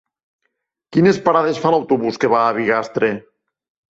Quines 0.95 1.19
parades 1.27 1.59
fa 1.65 1.73
l'autobús 1.75 2.19
que 2.23 2.31
va 2.35 2.41
a 2.45 2.57
Bigastre? 2.61 3.13